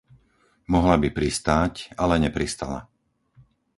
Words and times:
Mohla 0.73 0.95
by 1.03 1.09
pristáť, 1.19 1.73
ale 2.03 2.15
nepristala. 2.25 2.79